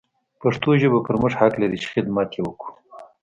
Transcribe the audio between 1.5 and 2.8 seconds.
لري چې حدمت يې وکړو.